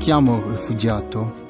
Chiamo 0.00 0.42
rifugiato. 0.48 1.46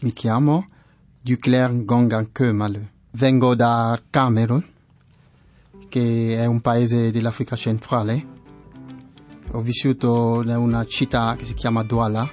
Mi 0.00 0.12
chiamo 0.12 0.66
Duclerc 1.22 1.84
Gongan 1.84 2.28
Kömalu. 2.30 2.86
Vengo 3.12 3.54
da 3.54 3.98
Camerun, 4.10 4.62
che 5.88 6.36
è 6.38 6.44
un 6.44 6.60
paese 6.60 7.10
dell'Africa 7.10 7.56
centrale. 7.56 8.26
Ho 9.52 9.62
vissuto 9.62 10.42
in 10.44 10.50
una 10.50 10.84
città 10.84 11.36
che 11.36 11.46
si 11.46 11.54
chiama 11.54 11.82
Douala. 11.82 12.30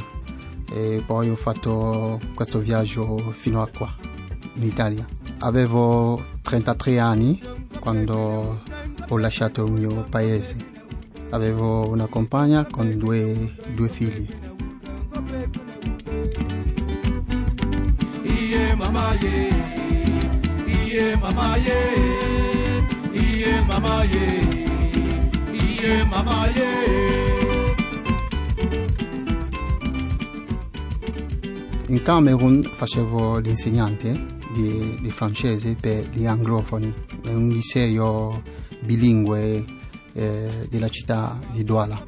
e 0.74 1.02
poi 1.04 1.28
ho 1.28 1.36
fatto 1.36 2.18
questo 2.34 2.58
viaggio 2.58 3.18
fino 3.32 3.62
a 3.62 3.68
qua, 3.68 3.94
in 4.54 4.62
Italia. 4.62 5.06
Avevo 5.38 6.24
33 6.42 6.98
anni 6.98 7.40
quando 7.78 8.62
ho 9.08 9.18
lasciato 9.18 9.64
il 9.64 9.72
mio 9.72 10.06
paese. 10.08 10.70
Avevo 11.30 11.88
una 11.88 12.06
compagna 12.06 12.66
con 12.66 12.96
due, 12.96 13.54
due 13.74 13.88
figli. 13.88 14.28
Iye 18.22 18.74
mama 18.76 19.14
ye, 19.14 19.48
iye 20.66 21.16
mama 21.16 21.56
ye, 21.56 22.31
mama 23.72 24.04
ye, 24.04 24.26
iye 25.52 26.04
mama 26.04 26.46
ye. 26.54 26.70
In 31.88 32.02
Camerun 32.02 32.62
facevo 32.62 33.38
l'insegnante 33.38 34.26
di, 34.52 34.98
di 35.00 35.10
francese 35.10 35.74
per 35.74 36.08
gli 36.10 36.26
anglofoni, 36.26 36.92
in 37.24 37.36
un 37.36 37.48
liceo 37.48 38.42
bilingue 38.80 39.64
eh, 40.12 40.66
della 40.68 40.88
città 40.88 41.38
di 41.50 41.64
Douala. 41.64 42.00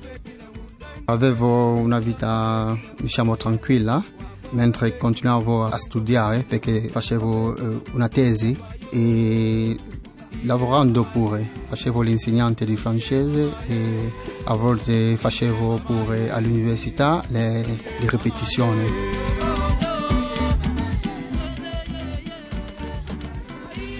Avevo 1.06 1.72
una 1.72 1.98
vita, 1.98 2.78
diciamo, 3.00 3.36
tranquilla 3.36 4.02
mentre 4.50 4.96
continuavo 4.96 5.64
a 5.64 5.78
studiare 5.78 6.44
perché 6.44 6.88
facevo 6.88 7.56
eh, 7.56 7.82
una 7.92 8.08
tesi 8.08 8.56
e 8.90 9.76
lavorando 10.44 11.04
pure, 11.04 11.48
facevo 11.68 12.00
l'insegnante 12.02 12.64
di 12.64 12.76
francese 12.76 13.52
e 13.66 14.12
a 14.44 14.54
volte 14.54 15.16
facevo 15.16 15.80
pure 15.84 16.30
all'università 16.30 17.22
le, 17.28 17.62
le 17.62 18.08
ripetizioni. 18.08 19.32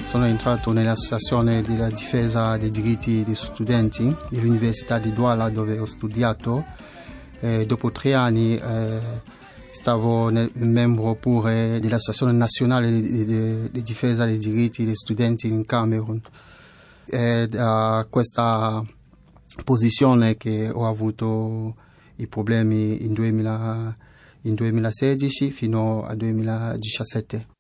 Sono 0.07 0.27
entrato 0.27 0.71
nell'associazione 0.71 1.63
della 1.63 1.89
difesa 1.89 2.57
dei 2.57 2.71
diritti 2.71 3.25
degli 3.25 3.35
studenti 3.35 4.15
dell'Università 4.31 4.99
di 4.99 5.13
Douala 5.13 5.49
dove 5.49 5.79
ho 5.79 5.87
studiato. 5.87 6.65
E 7.41 7.67
dopo 7.67 7.91
tre 7.91 8.15
anni 8.15 8.57
eh, 8.57 9.01
stavo 9.75 10.29
nel, 10.29 10.51
membro 10.55 11.17
pure 11.17 11.81
dell'Associazione 11.81 12.33
Nazionale 12.33 12.91
di, 12.91 13.25
di, 13.25 13.71
di, 13.71 13.83
Difesa 13.83 14.25
dei 14.25 14.39
Diritti 14.39 14.85
degli 14.85 14.95
Studenti 14.95 15.49
in 15.49 15.65
Camerun. 15.65 16.23
È 17.05 17.47
da 17.49 18.07
questa 18.09 18.83
posizione 19.65 20.37
che 20.37 20.71
ho 20.71 20.87
avuto 20.87 21.75
i 22.17 22.29
problemi 22.29 23.05
in, 23.05 23.13
2000, 23.13 23.95
in 24.43 24.55
2016 24.55 25.51
fino 25.51 26.05
al 26.07 26.17
2017. 26.17 27.54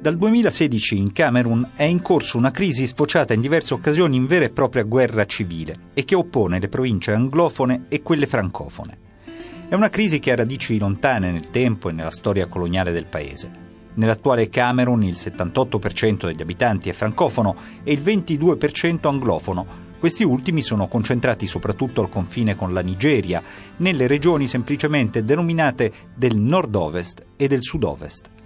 Dal 0.00 0.16
2016 0.16 0.96
in 0.96 1.12
Camerun 1.12 1.72
è 1.74 1.82
in 1.82 2.00
corso 2.00 2.38
una 2.38 2.50
crisi 2.50 2.86
sfociata 2.86 3.34
in 3.34 3.42
diverse 3.42 3.74
occasioni 3.74 4.16
in 4.16 4.24
vera 4.24 4.46
e 4.46 4.50
propria 4.50 4.82
guerra 4.84 5.26
civile 5.26 5.90
e 5.92 6.06
che 6.06 6.14
oppone 6.14 6.58
le 6.58 6.70
province 6.70 7.12
anglofone 7.12 7.84
e 7.90 8.00
quelle 8.00 8.26
francofone. 8.26 8.98
È 9.68 9.74
una 9.74 9.90
crisi 9.90 10.18
che 10.18 10.32
ha 10.32 10.36
radici 10.36 10.78
lontane 10.78 11.30
nel 11.30 11.50
tempo 11.50 11.90
e 11.90 11.92
nella 11.92 12.10
storia 12.10 12.46
coloniale 12.46 12.92
del 12.92 13.04
paese. 13.04 13.50
Nell'attuale 13.92 14.48
Camerun 14.48 15.02
il 15.02 15.16
78% 15.18 16.24
degli 16.24 16.40
abitanti 16.40 16.88
è 16.88 16.94
francofono 16.94 17.54
e 17.84 17.92
il 17.92 18.00
22% 18.00 19.06
anglofono. 19.06 19.66
Questi 19.98 20.24
ultimi 20.24 20.62
sono 20.62 20.88
concentrati 20.88 21.46
soprattutto 21.46 22.00
al 22.00 22.08
confine 22.08 22.56
con 22.56 22.72
la 22.72 22.80
Nigeria, 22.80 23.42
nelle 23.76 24.06
regioni 24.06 24.46
semplicemente 24.46 25.24
denominate 25.24 25.92
del 26.16 26.38
nord-ovest 26.38 27.22
e 27.36 27.48
del 27.48 27.60
sud-ovest. 27.60 28.38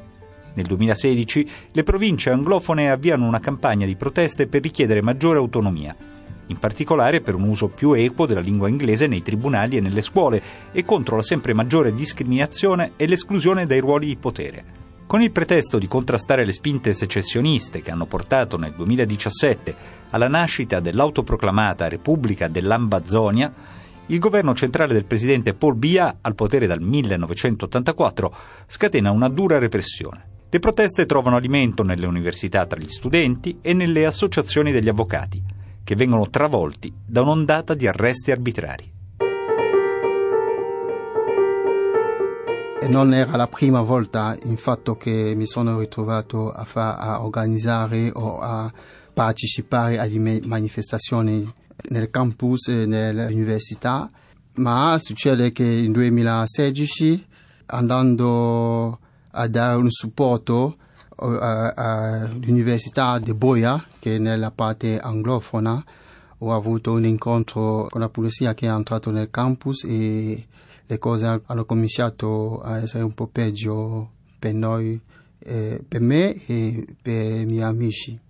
Nel 0.54 0.66
2016 0.66 1.50
le 1.72 1.82
province 1.82 2.30
anglofone 2.30 2.90
avviano 2.90 3.26
una 3.26 3.40
campagna 3.40 3.86
di 3.86 3.96
proteste 3.96 4.46
per 4.46 4.62
richiedere 4.62 5.02
maggiore 5.02 5.38
autonomia, 5.38 5.96
in 6.46 6.58
particolare 6.58 7.20
per 7.20 7.34
un 7.34 7.48
uso 7.48 7.68
più 7.68 7.92
equo 7.92 8.26
della 8.26 8.40
lingua 8.40 8.68
inglese 8.68 9.06
nei 9.06 9.22
tribunali 9.22 9.76
e 9.76 9.80
nelle 9.80 10.02
scuole 10.02 10.42
e 10.72 10.84
contro 10.84 11.16
la 11.16 11.22
sempre 11.22 11.54
maggiore 11.54 11.94
discriminazione 11.94 12.92
e 12.96 13.06
l'esclusione 13.06 13.66
dai 13.66 13.80
ruoli 13.80 14.06
di 14.06 14.16
potere. 14.16 14.82
Con 15.06 15.22
il 15.22 15.32
pretesto 15.32 15.78
di 15.78 15.86
contrastare 15.86 16.44
le 16.44 16.52
spinte 16.52 16.94
secessioniste 16.94 17.82
che 17.82 17.90
hanno 17.90 18.06
portato 18.06 18.56
nel 18.56 18.72
2017 18.72 19.74
alla 20.10 20.28
nascita 20.28 20.80
dell'autoproclamata 20.80 21.88
Repubblica 21.88 22.48
dell'Ambazonia, 22.48 23.52
il 24.06 24.18
governo 24.18 24.54
centrale 24.54 24.92
del 24.92 25.06
presidente 25.06 25.54
Paul 25.54 25.76
Biya, 25.76 26.18
al 26.20 26.34
potere 26.34 26.66
dal 26.66 26.80
1984, 26.80 28.34
scatena 28.66 29.10
una 29.10 29.28
dura 29.28 29.58
repressione. 29.58 30.32
Le 30.54 30.60
proteste 30.60 31.04
trovano 31.04 31.34
alimento 31.34 31.82
nelle 31.82 32.06
università 32.06 32.64
tra 32.64 32.78
gli 32.78 32.88
studenti 32.88 33.58
e 33.60 33.72
nelle 33.72 34.06
associazioni 34.06 34.70
degli 34.70 34.88
avvocati, 34.88 35.42
che 35.82 35.96
vengono 35.96 36.30
travolti 36.30 36.94
da 37.04 37.22
un'ondata 37.22 37.74
di 37.74 37.88
arresti 37.88 38.30
arbitrari. 38.30 38.92
Non 42.88 43.12
era 43.12 43.34
la 43.34 43.48
prima 43.48 43.80
volta 43.80 44.38
infatti 44.44 44.96
che 44.96 45.32
mi 45.34 45.44
sono 45.48 45.76
ritrovato 45.80 46.52
a, 46.52 46.62
fa, 46.62 46.98
a 46.98 47.24
organizzare 47.24 48.12
o 48.14 48.38
a 48.38 48.72
partecipare 49.12 49.98
a 49.98 50.06
manifestazioni 50.44 51.52
nel 51.88 52.10
campus 52.10 52.68
e 52.68 52.86
nell'università, 52.86 54.08
ma 54.58 54.96
succede 55.00 55.50
che 55.50 55.64
in 55.64 55.90
2016 55.90 57.26
andando 57.66 59.00
a 59.34 59.48
dare 59.48 59.76
un 59.76 59.90
supporto 59.90 60.76
all'Università 61.16 63.18
di 63.18 63.34
Boia, 63.34 63.84
che 63.98 64.16
è 64.16 64.18
nella 64.18 64.50
parte 64.50 64.98
anglofona. 64.98 65.82
Ho 66.38 66.54
avuto 66.54 66.92
un 66.92 67.04
incontro 67.04 67.86
con 67.88 68.00
la 68.00 68.08
polizia 68.08 68.54
che 68.54 68.66
è 68.66 68.70
entrato 68.70 69.10
nel 69.10 69.30
campus 69.30 69.84
e 69.84 70.46
le 70.86 70.98
cose 70.98 71.42
hanno 71.46 71.64
cominciato 71.64 72.60
a 72.60 72.78
essere 72.78 73.02
un 73.02 73.14
po' 73.14 73.28
peggio 73.28 74.10
per 74.38 74.52
noi, 74.52 75.00
eh, 75.38 75.82
per 75.86 76.00
me 76.00 76.34
e 76.46 76.86
per 77.00 77.40
i 77.40 77.46
miei 77.46 77.62
amici. 77.62 78.20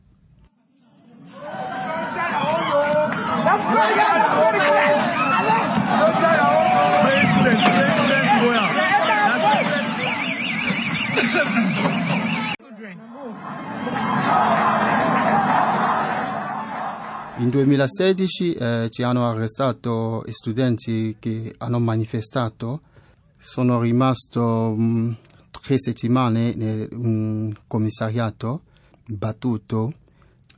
In 17.38 17.50
2016 17.50 18.52
eh, 18.52 18.86
ci 18.90 19.02
hanno 19.02 19.28
arrestato 19.28 20.22
studenti 20.30 21.16
che 21.18 21.52
hanno 21.58 21.80
manifestato. 21.80 22.82
Sono 23.36 23.80
rimasto 23.80 24.72
mh, 24.72 25.16
tre 25.50 25.74
settimane 25.76 26.50
in 26.50 26.88
un 26.92 27.52
commissariato 27.66 28.62
battuto. 29.08 29.92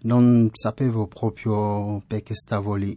Non 0.02 0.50
sapevo 0.52 1.06
proprio 1.06 2.02
perché 2.06 2.34
stavo 2.34 2.75
lì. 2.75 2.94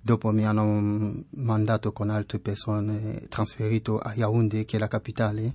Dopo 0.00 0.30
mi 0.30 0.46
hanno 0.46 1.24
mandato 1.30 1.92
con 1.92 2.08
altre 2.08 2.38
persone, 2.38 3.26
trasferito 3.28 3.98
a 3.98 4.14
Yaoundé, 4.14 4.64
che 4.64 4.76
è 4.76 4.78
la 4.78 4.88
capitale, 4.88 5.52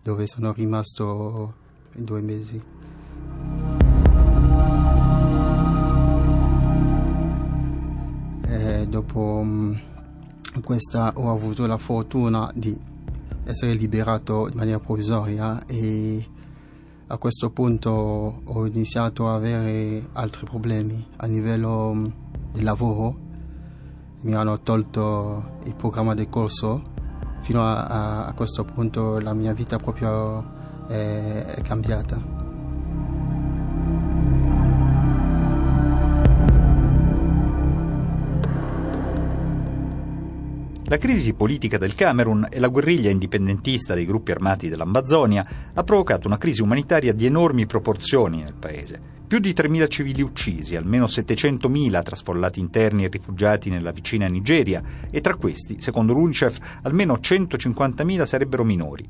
dove 0.00 0.28
sono 0.28 0.52
rimasto 0.52 1.54
due 1.92 2.20
mesi. 2.20 2.83
Dopo 8.94 9.44
questa 10.62 11.14
ho 11.16 11.32
avuto 11.32 11.66
la 11.66 11.78
fortuna 11.78 12.48
di 12.54 12.78
essere 13.42 13.72
liberato 13.72 14.48
in 14.48 14.54
maniera 14.54 14.78
provvisoria 14.78 15.64
e 15.66 16.24
a 17.08 17.18
questo 17.18 17.50
punto 17.50 17.90
ho 18.44 18.66
iniziato 18.66 19.28
a 19.28 19.34
avere 19.34 20.10
altri 20.12 20.44
problemi 20.44 21.04
a 21.16 21.26
livello 21.26 21.92
mm, 21.92 22.06
di 22.52 22.62
lavoro. 22.62 23.18
Mi 24.20 24.34
hanno 24.34 24.60
tolto 24.60 25.58
il 25.64 25.74
programma 25.74 26.14
del 26.14 26.28
corso. 26.28 26.80
Fino 27.40 27.62
a, 27.62 27.86
a, 27.86 28.26
a 28.26 28.32
questo 28.32 28.64
punto 28.64 29.18
la 29.18 29.34
mia 29.34 29.52
vita 29.52 29.76
proprio 29.76 30.86
è, 30.86 31.44
è 31.56 31.62
cambiata. 31.62 32.33
La 40.94 41.00
crisi 41.00 41.34
politica 41.34 41.76
del 41.76 41.96
Camerun 41.96 42.46
e 42.48 42.60
la 42.60 42.68
guerriglia 42.68 43.10
indipendentista 43.10 43.94
dei 43.94 44.04
gruppi 44.06 44.30
armati 44.30 44.68
dell'Ambazonia 44.68 45.44
ha 45.74 45.82
provocato 45.82 46.28
una 46.28 46.38
crisi 46.38 46.62
umanitaria 46.62 47.12
di 47.12 47.26
enormi 47.26 47.66
proporzioni 47.66 48.44
nel 48.44 48.54
paese. 48.54 49.00
Più 49.26 49.40
di 49.40 49.52
3.000 49.52 49.88
civili 49.88 50.22
uccisi, 50.22 50.76
almeno 50.76 51.06
700.000 51.06 52.00
trasfollati 52.00 52.60
interni 52.60 53.02
e 53.02 53.08
rifugiati 53.08 53.70
nella 53.70 53.90
vicina 53.90 54.28
Nigeria 54.28 54.80
e 55.10 55.20
tra 55.20 55.34
questi, 55.34 55.80
secondo 55.80 56.12
l'UNICEF, 56.12 56.78
almeno 56.82 57.14
150.000 57.14 58.22
sarebbero 58.22 58.62
minori. 58.62 59.04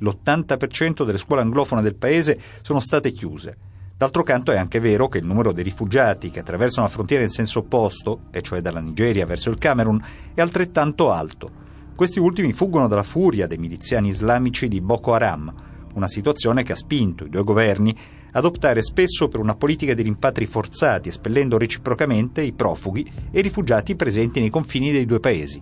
L'80% 0.00 1.06
delle 1.06 1.16
scuole 1.16 1.40
anglofone 1.40 1.80
del 1.80 1.94
paese 1.94 2.38
sono 2.60 2.80
state 2.80 3.12
chiuse 3.12 3.56
D'altro 4.00 4.22
canto 4.22 4.50
è 4.50 4.56
anche 4.56 4.80
vero 4.80 5.08
che 5.08 5.18
il 5.18 5.26
numero 5.26 5.52
dei 5.52 5.62
rifugiati 5.62 6.30
che 6.30 6.40
attraversano 6.40 6.86
la 6.86 6.92
frontiera 6.92 7.22
in 7.22 7.28
senso 7.28 7.58
opposto, 7.58 8.22
e 8.30 8.40
cioè 8.40 8.62
dalla 8.62 8.80
Nigeria 8.80 9.26
verso 9.26 9.50
il 9.50 9.58
Camerun, 9.58 10.02
è 10.32 10.40
altrettanto 10.40 11.10
alto. 11.10 11.50
Questi 11.94 12.18
ultimi 12.18 12.54
fuggono 12.54 12.88
dalla 12.88 13.02
furia 13.02 13.46
dei 13.46 13.58
miliziani 13.58 14.08
islamici 14.08 14.68
di 14.68 14.80
Boko 14.80 15.12
Haram, 15.12 15.52
una 15.92 16.08
situazione 16.08 16.62
che 16.62 16.72
ha 16.72 16.76
spinto 16.76 17.26
i 17.26 17.28
due 17.28 17.44
governi 17.44 17.94
ad 18.32 18.46
optare 18.46 18.80
spesso 18.80 19.28
per 19.28 19.38
una 19.38 19.54
politica 19.54 19.92
di 19.92 20.00
rimpatri 20.00 20.46
forzati, 20.46 21.10
espellendo 21.10 21.58
reciprocamente 21.58 22.40
i 22.40 22.52
profughi 22.52 23.02
e 23.30 23.40
i 23.40 23.42
rifugiati 23.42 23.96
presenti 23.96 24.40
nei 24.40 24.48
confini 24.48 24.92
dei 24.92 25.04
due 25.04 25.20
paesi. 25.20 25.60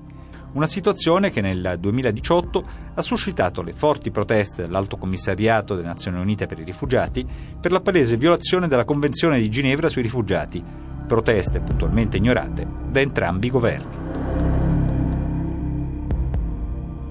Una 0.50 0.66
situazione 0.66 1.30
che 1.30 1.42
nel 1.42 1.76
2018 1.78 2.64
ha 2.94 3.02
suscitato 3.02 3.60
le 3.62 3.74
forti 3.74 4.10
proteste 4.10 4.62
dell'Alto 4.62 4.96
Commissariato 4.96 5.74
delle 5.74 5.88
Nazioni 5.88 6.18
Unite 6.18 6.46
per 6.46 6.58
i 6.58 6.64
rifugiati 6.64 7.26
per 7.60 7.70
la 7.70 7.80
palese 7.80 8.16
violazione 8.16 8.66
della 8.66 8.86
Convenzione 8.86 9.38
di 9.38 9.50
Ginevra 9.50 9.90
sui 9.90 10.00
rifugiati, 10.00 10.64
proteste 11.06 11.60
puntualmente 11.60 12.16
ignorate 12.16 12.66
da 12.90 13.00
entrambi 13.00 13.48
i 13.48 13.50
governi. 13.50 13.96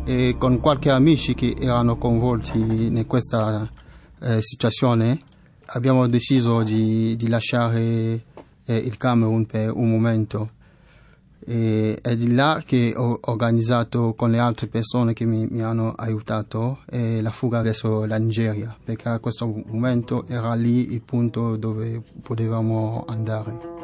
E 0.05 0.35
con 0.39 0.59
qualche 0.59 0.89
amici 0.89 1.35
che 1.35 1.55
erano 1.59 1.97
coinvolti 1.97 2.57
in 2.87 3.05
questa 3.05 3.69
eh, 4.19 4.41
situazione 4.41 5.19
abbiamo 5.67 6.07
deciso 6.07 6.63
di, 6.63 7.15
di 7.15 7.27
lasciare 7.27 8.23
eh, 8.65 8.75
il 8.75 8.97
Camerun 8.97 9.45
per 9.45 9.71
un 9.71 9.91
momento 9.91 10.55
e 11.49 11.97
è 12.01 12.13
di 12.17 12.33
là 12.33 12.61
che 12.65 12.93
ho 12.93 13.19
organizzato 13.21 14.13
con 14.15 14.31
le 14.31 14.37
altre 14.37 14.67
persone 14.67 15.13
che 15.13 15.23
mi, 15.23 15.47
mi 15.49 15.61
hanno 15.61 15.93
aiutato 15.93 16.79
eh, 16.89 17.21
la 17.21 17.31
fuga 17.31 17.61
verso 17.61 18.03
la 18.03 18.17
Nigeria, 18.17 18.75
perché 18.83 19.07
a 19.07 19.19
questo 19.19 19.63
momento 19.67 20.25
era 20.27 20.53
lì 20.55 20.91
il 20.91 21.01
punto 21.01 21.55
dove 21.55 22.03
potevamo 22.21 23.05
andare. 23.07 23.75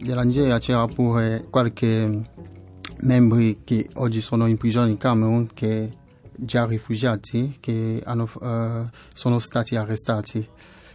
Della 0.00 0.22
Nigeria 0.22 0.58
c'era 0.58 0.84
pure 0.88 1.46
qualche 1.48 2.38
membri 3.02 3.60
che 3.64 3.88
oggi 3.94 4.20
sono 4.20 4.46
in 4.46 4.56
prigione 4.56 4.90
in 4.90 4.98
Camerun, 4.98 5.48
che 5.52 5.98
già 6.40 6.64
rifugiati, 6.66 7.56
che 7.60 8.02
hanno, 8.04 8.28
uh, 8.40 8.88
sono 9.12 9.38
stati 9.38 9.76
arrestati. 9.76 10.46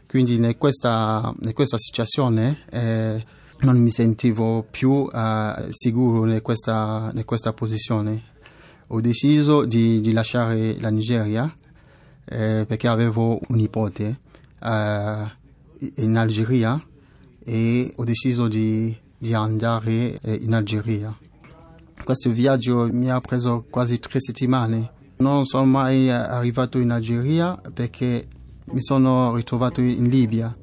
Quindi 0.08 0.36
in 0.36 0.56
questa, 0.58 1.34
in 1.42 1.54
questa 1.54 1.78
situazione 1.78 2.60
eh, 2.70 3.24
non 3.60 3.78
mi 3.78 3.90
sentivo 3.90 4.66
più 4.70 4.90
uh, 4.92 5.68
sicuro 5.70 6.30
in 6.30 6.42
questa, 6.42 7.12
in 7.14 7.26
questa, 7.26 7.54
posizione. 7.54 8.34
Ho 8.88 9.02
deciso 9.02 9.66
di, 9.66 10.00
di 10.02 10.14
lasciare 10.14 10.80
la 10.80 10.90
Nigeria 10.90 11.54
eh, 12.26 12.66
perché 12.68 12.88
avevo 12.88 13.40
un 13.48 13.56
nipote 13.56 14.20
uh, 14.60 15.28
in 15.96 16.16
Algeria 16.16 16.82
e 17.44 17.92
ho 17.96 18.04
deciso 18.04 18.48
di, 18.48 18.96
di 19.18 19.34
andare 19.34 20.20
in 20.24 20.54
Algeria. 20.54 21.16
Questo 22.06 22.30
viaggio 22.30 22.88
mi 22.92 23.10
ha 23.10 23.20
preso 23.20 23.66
quasi 23.68 23.98
tre 23.98 24.20
settimane. 24.20 24.92
Non 25.18 25.44
sono 25.44 25.66
mai 25.66 26.08
arrivato 26.12 26.78
in 26.78 26.92
Algeria 26.92 27.60
perché 27.74 28.28
mi 28.66 28.84
sono 28.84 29.34
ritrovato 29.34 29.82
in 29.82 30.08
Libia. 30.08 30.56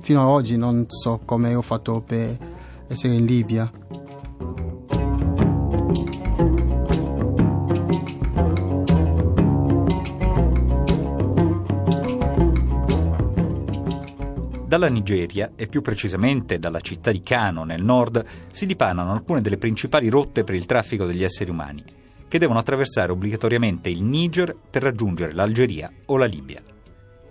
Fino 0.00 0.20
ad 0.22 0.28
oggi 0.28 0.56
non 0.56 0.84
so 0.86 1.20
come 1.24 1.52
ho 1.56 1.62
fatto 1.62 2.00
per 2.00 2.38
essere 2.86 3.14
in 3.14 3.24
Libia. 3.24 3.68
Dalla 14.68 14.88
Nigeria, 14.88 15.52
e 15.56 15.66
più 15.66 15.80
precisamente 15.80 16.58
dalla 16.58 16.82
città 16.82 17.10
di 17.10 17.22
Kano 17.22 17.64
nel 17.64 17.82
nord, 17.82 18.22
si 18.52 18.66
dipanano 18.66 19.12
alcune 19.12 19.40
delle 19.40 19.56
principali 19.56 20.10
rotte 20.10 20.44
per 20.44 20.54
il 20.54 20.66
traffico 20.66 21.06
degli 21.06 21.24
esseri 21.24 21.50
umani, 21.50 21.82
che 22.28 22.38
devono 22.38 22.58
attraversare 22.58 23.10
obbligatoriamente 23.10 23.88
il 23.88 24.02
Niger 24.02 24.54
per 24.70 24.82
raggiungere 24.82 25.32
l'Algeria 25.32 25.90
o 26.04 26.18
la 26.18 26.26
Libia. 26.26 26.62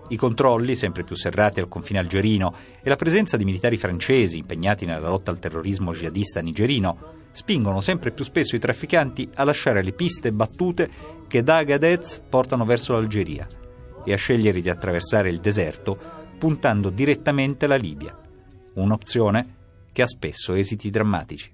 I 0.08 0.15
controlli, 0.15 0.74
sempre 0.74 1.03
più 1.03 1.15
serrati 1.15 1.60
al 1.60 1.67
confine 1.67 2.00
algerino, 2.00 2.56
e 2.82 2.89
la 2.89 2.96
presenza 2.96 3.38
di 3.38 3.46
militari 3.46 3.77
francesi 3.77 4.39
impegnati 4.39 4.88
nella 4.88 5.08
lotta 5.08 5.29
al 5.29 5.38
terrorismo 5.38 5.94
jihadista 5.94 6.41
nigerino 6.41 7.27
spingono 7.29 7.82
sempre 7.82 8.10
più 8.13 8.24
spesso 8.24 8.56
i 8.56 8.60
trafficanti 8.60 9.29
a 9.36 9.44
lasciare 9.44 9.84
le 9.84 9.91
piste 9.91 10.32
battute 10.32 10.89
che 11.27 11.44
da 11.44 11.58
Agadez 11.58 12.20
portano 12.27 12.65
verso 12.65 12.94
l'Algeria 12.94 13.48
e 14.03 14.12
a 14.12 14.17
scegliere 14.17 14.60
di 14.60 14.70
attraversare 14.70 15.29
il 15.29 15.39
deserto 15.39 16.17
puntando 16.38 16.89
direttamente 16.89 17.65
alla 17.65 17.75
Libia, 17.75 18.15
un'opzione 18.74 19.56
che 19.91 20.03
ha 20.03 20.08
spesso 20.08 20.53
esiti 20.53 20.89
drammatici. 20.89 21.51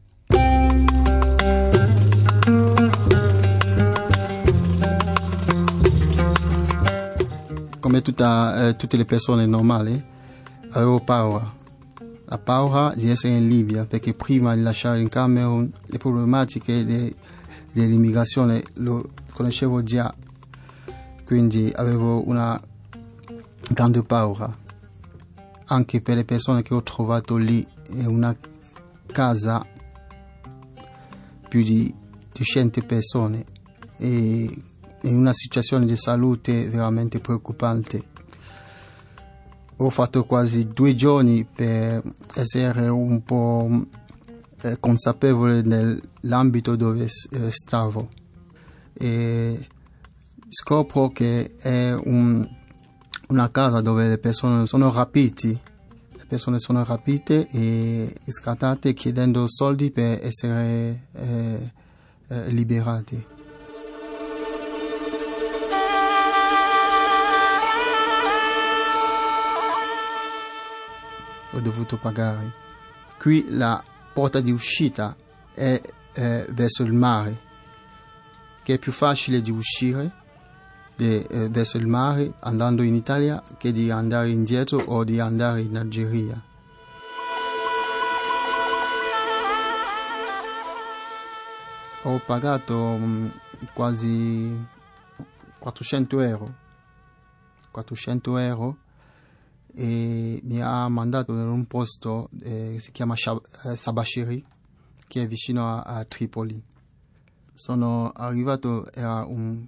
Come 7.79 8.01
tutta, 8.01 8.67
eh, 8.67 8.75
tutte 8.75 8.97
le 8.97 9.05
persone 9.05 9.45
normali, 9.45 10.03
avevo 10.71 10.99
paura. 10.99 11.61
La 12.25 12.37
paura 12.37 12.93
di 12.95 13.09
essere 13.09 13.35
in 13.35 13.47
Libia, 13.47 13.85
perché 13.85 14.13
prima 14.13 14.55
di 14.55 14.61
lasciare 14.61 14.99
il 14.99 15.07
Camerun 15.07 15.71
le 15.85 15.97
problematiche 15.97 16.83
de, 16.83 17.13
dell'immigrazione 17.71 18.63
lo 18.75 19.11
conoscevo 19.33 19.83
già, 19.83 20.13
quindi 21.25 21.71
avevo 21.75 22.27
una 22.27 22.59
grande 23.69 24.03
paura 24.03 24.61
anche 25.73 26.01
per 26.01 26.15
le 26.15 26.23
persone 26.23 26.61
che 26.61 26.73
ho 26.75 26.83
trovato 26.83 27.35
lì 27.35 27.65
è 27.95 28.05
una 28.05 28.35
casa 29.07 29.65
più 31.49 31.63
di 31.63 31.93
200 32.31 32.81
persone 32.83 33.45
e 33.97 34.63
in 35.01 35.17
una 35.17 35.33
situazione 35.33 35.85
di 35.85 35.97
salute 35.97 36.67
veramente 36.67 37.19
preoccupante. 37.19 38.11
Ho 39.77 39.89
fatto 39.89 40.23
quasi 40.25 40.67
due 40.67 40.93
giorni 40.93 41.43
per 41.43 42.03
essere 42.35 42.87
un 42.87 43.23
po' 43.23 43.87
eh, 44.61 44.79
consapevole 44.79 45.63
dell'ambito 45.63 46.75
dove 46.75 47.05
eh, 47.05 47.51
stavo 47.51 48.07
e 48.93 49.67
scopro 50.47 51.09
che 51.09 51.55
è 51.57 51.91
un 51.93 52.47
una 53.27 53.49
casa 53.51 53.81
dove 53.81 54.07
le 54.07 54.17
persone 54.17 54.65
sono 54.67 54.91
rapite, 54.91 55.59
persone 56.33 56.57
sono 56.57 56.83
rapite 56.83 57.47
e 57.49 58.11
scattate 58.25 58.93
chiedendo 58.93 59.43
soldi 59.47 59.91
per 59.91 60.25
essere 60.25 61.09
eh, 61.11 61.71
eh, 62.27 62.47
liberati. 62.49 63.23
Ho 71.51 71.59
dovuto 71.59 71.99
pagare. 71.99 72.51
Qui 73.19 73.45
la 73.49 73.83
porta 74.11 74.41
di 74.41 74.49
uscita 74.49 75.15
è 75.53 75.79
eh, 76.13 76.47
verso 76.49 76.81
il 76.81 76.93
mare, 76.93 77.39
che 78.63 78.73
è 78.73 78.79
più 78.79 78.91
facile 78.91 79.39
di 79.39 79.51
uscire 79.51 80.21
di, 81.03 81.22
eh, 81.22 81.50
verso 81.50 81.77
il 81.77 81.88
mare 81.88 82.33
andando 82.39 82.81
in 82.81 82.93
Italia 82.93 83.43
che 83.57 83.74
di 83.74 83.89
andare 83.91 84.29
indietro 84.29 84.79
o 84.79 85.03
di 85.03 85.19
andare 85.19 85.62
in 85.62 85.75
Algeria. 85.75 86.41
Ho 92.03 92.22
pagato 92.25 92.98
mm, 92.98 93.27
quasi 93.74 94.65
400 95.60 96.22
euro, 96.22 96.53
400 97.72 98.38
euro 98.38 98.77
e 99.75 100.39
mi 100.43 100.62
ha 100.62 100.88
mandato 100.88 101.31
in 101.33 101.39
un 101.39 101.65
posto 101.65 102.29
eh, 102.41 102.77
si 102.79 102.91
chiama 102.91 103.15
eh, 103.15 103.75
Sabashiri, 103.75 104.45
che 105.07 105.24
è 105.24 105.27
vicino 105.27 105.67
a, 105.67 105.81
a 105.81 106.05
Tripoli. 106.05 106.62
Sono 107.53 108.12
arrivato, 108.12 108.91
era 108.91 109.24
un 109.25 109.65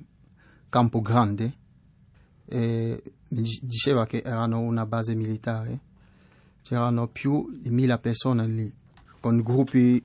campo 0.75 0.99
grande, 0.99 1.53
e 2.45 3.01
diceva 3.29 4.05
che 4.05 4.21
erano 4.25 4.59
una 4.59 4.85
base 4.85 5.15
militare, 5.15 5.79
c'erano 6.61 7.07
più 7.07 7.49
di 7.61 7.69
mille 7.69 7.97
persone 7.97 8.45
lì, 8.45 8.73
con 9.21 9.39
gruppi 9.41 10.03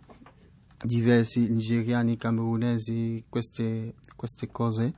diversi, 0.81 1.49
nigeriani, 1.49 2.17
camerunesi, 2.17 3.25
queste, 3.29 3.95
queste 4.15 4.47
cose. 4.53 4.95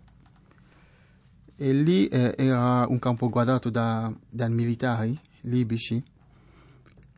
E 1.56 1.72
lì 1.72 2.06
eh, 2.08 2.34
era 2.36 2.86
un 2.86 2.98
campo 2.98 3.30
guardato 3.30 3.70
da, 3.70 4.12
dai 4.28 4.50
militari 4.50 5.18
libici 5.42 6.04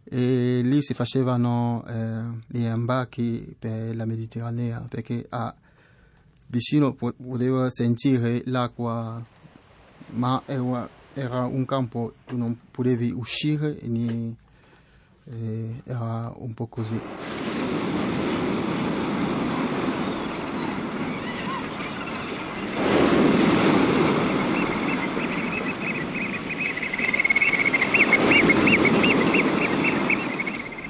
e 0.04 0.60
lì 0.62 0.80
si 0.80 0.94
facevano 0.94 1.84
eh, 1.88 2.22
gli 2.46 2.62
imbarchi 2.62 3.56
per 3.58 3.96
la 3.96 4.04
Mediterranea 4.04 4.78
perché 4.88 5.26
a, 5.30 5.52
vicino 6.54 6.94
poteva 6.94 7.68
sentire 7.68 8.42
l'acqua 8.46 9.20
ma 10.10 10.40
era, 10.46 10.88
era, 11.14 11.40
un 11.46 11.64
campo 11.64 12.14
tu 12.26 12.36
non 12.36 12.56
potevi 12.70 13.10
uscire 13.10 13.76
e, 13.80 14.36
eh, 15.24 15.82
era 15.84 16.32
un 16.36 16.54
po' 16.54 16.66
così. 16.66 17.00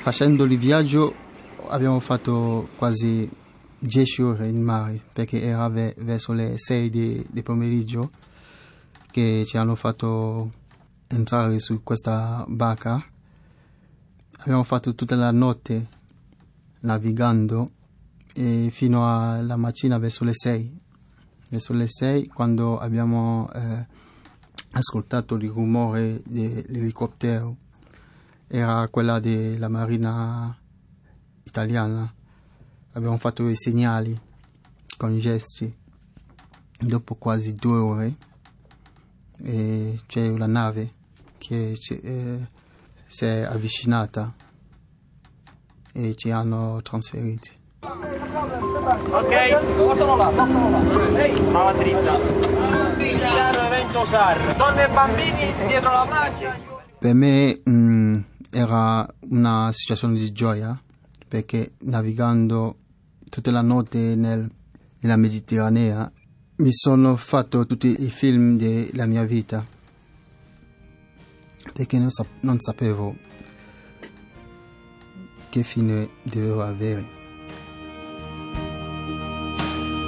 Facendo 0.00 0.44
il 0.44 0.58
viaggio 0.58 1.14
abbiamo 1.68 1.98
fatto 1.98 2.68
quasi 2.76 3.26
10 3.86 4.22
ore 4.22 4.48
in 4.48 4.62
mare 4.62 4.98
perché 5.12 5.42
era 5.42 5.68
verso 5.68 6.32
le 6.32 6.54
6 6.56 6.88
di, 6.88 7.26
di 7.30 7.42
pomeriggio 7.42 8.10
che 9.10 9.44
ci 9.46 9.58
hanno 9.58 9.74
fatto 9.74 10.50
entrare 11.08 11.60
su 11.60 11.82
questa 11.82 12.44
barca. 12.48 13.04
Abbiamo 14.38 14.64
fatto 14.64 14.94
tutta 14.94 15.16
la 15.16 15.30
notte 15.30 15.88
navigando 16.80 17.68
fino 18.32 19.30
alla 19.30 19.56
mattina 19.56 19.98
verso 19.98 20.24
le 20.24 20.34
6. 20.34 20.80
Verso 21.48 21.72
le 21.74 21.86
6 21.86 22.28
quando 22.28 22.78
abbiamo 22.78 23.48
eh, 23.52 23.86
ascoltato 24.72 25.34
il 25.36 25.50
rumore 25.50 26.22
dell'elicottero 26.24 27.56
era 28.48 28.88
quella 28.88 29.20
della 29.20 29.68
Marina 29.68 30.56
italiana. 31.44 32.12
Abbiamo 32.96 33.18
fatto 33.18 33.48
i 33.48 33.56
segnali 33.56 34.18
con 34.96 35.18
gesti. 35.18 35.72
Dopo 36.78 37.16
quasi 37.16 37.52
due 37.52 37.78
ore 37.78 38.16
c'è 40.06 40.28
una 40.28 40.46
nave 40.46 40.92
che 41.38 41.72
eh, 41.72 42.48
si 43.06 43.24
è 43.24 43.40
avvicinata 43.40 44.32
e 45.92 46.14
ci 46.14 46.30
hanno 46.30 46.80
trasferiti. 46.82 47.50
Ok, 47.80 49.74
portalo 49.76 50.16
là, 50.16 50.26
portalo 50.26 50.70
là. 50.70 51.20
Ehi, 51.20 51.78
dritta. 51.78 52.18
Piano 52.96 53.60
evento 53.60 54.04
SAR. 54.06 54.56
Donne 54.56 54.84
e 54.84 54.88
bambini 54.88 55.52
dietro 55.66 55.90
la 55.90 56.04
marcia. 56.04 56.56
Per 56.98 57.14
me 57.14 57.60
mh, 57.64 57.70
mm, 57.70 58.20
era 58.50 59.04
una 59.30 59.70
situazione 59.72 60.14
di 60.14 60.30
gioia 60.32 60.78
perché 61.34 61.72
navigando 61.78 62.76
tutta 63.28 63.50
la 63.50 63.60
notte 63.60 64.14
nel, 64.14 64.48
nella 65.00 65.16
Mediterranea 65.16 66.08
mi 66.58 66.72
sono 66.72 67.16
fatto 67.16 67.66
tutti 67.66 68.04
i 68.04 68.08
film 68.08 68.56
della 68.56 69.06
mia 69.06 69.24
vita. 69.24 69.66
Perché 71.72 71.98
non, 71.98 72.10
sap- 72.10 72.40
non 72.42 72.60
sapevo 72.60 73.16
che 75.48 75.64
fine 75.64 76.08
dovevo 76.22 76.62
avere. 76.62 77.04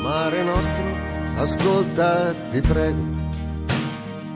Mare 0.05 0.45
nostro, 0.45 0.95
ascolta, 1.39 2.33
ti 2.53 2.61
prego, 2.61 3.03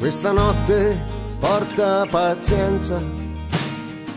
questa 0.01 0.33
notte 0.33 1.01
porta 1.39 2.05
pazienza. 2.11 3.01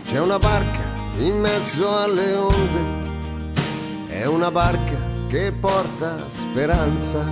C'è 0.06 0.18
una 0.18 0.40
barca 0.40 0.83
in 1.16 1.38
mezzo 1.38 1.96
alle 1.96 2.34
onde, 2.34 3.02
è 4.08 4.24
una 4.24 4.50
barca 4.50 4.96
che 5.28 5.52
porta 5.52 6.16
speranza, 6.28 7.24